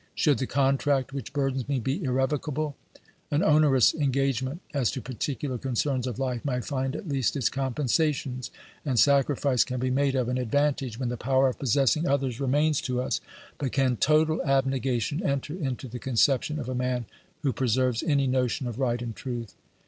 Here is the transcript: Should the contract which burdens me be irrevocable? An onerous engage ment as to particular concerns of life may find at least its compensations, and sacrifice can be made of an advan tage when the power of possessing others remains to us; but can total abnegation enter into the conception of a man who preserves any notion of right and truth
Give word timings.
Should 0.15 0.39
the 0.39 0.47
contract 0.47 1.13
which 1.13 1.31
burdens 1.31 1.69
me 1.69 1.79
be 1.79 2.03
irrevocable? 2.03 2.75
An 3.29 3.43
onerous 3.43 3.93
engage 3.93 4.41
ment 4.41 4.59
as 4.73 4.89
to 4.89 4.99
particular 4.99 5.59
concerns 5.59 6.07
of 6.07 6.17
life 6.17 6.43
may 6.43 6.59
find 6.59 6.95
at 6.95 7.07
least 7.07 7.35
its 7.37 7.49
compensations, 7.49 8.49
and 8.83 8.97
sacrifice 8.97 9.63
can 9.63 9.79
be 9.79 9.91
made 9.91 10.15
of 10.15 10.27
an 10.27 10.37
advan 10.37 10.75
tage 10.75 10.97
when 10.99 11.09
the 11.09 11.17
power 11.17 11.49
of 11.49 11.59
possessing 11.59 12.07
others 12.07 12.39
remains 12.41 12.81
to 12.81 12.99
us; 12.99 13.21
but 13.59 13.73
can 13.73 13.95
total 13.95 14.41
abnegation 14.41 15.21
enter 15.23 15.53
into 15.53 15.87
the 15.87 15.99
conception 15.99 16.57
of 16.57 16.67
a 16.67 16.73
man 16.73 17.05
who 17.43 17.53
preserves 17.53 18.01
any 18.01 18.25
notion 18.25 18.65
of 18.65 18.79
right 18.79 19.03
and 19.03 19.15
truth 19.15 19.53